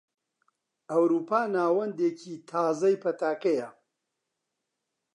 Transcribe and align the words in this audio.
ئەوروپا 0.89 1.41
ناوەندێکی 1.55 2.35
تازەی 2.49 3.01
پەتاکەیە. 3.03 3.69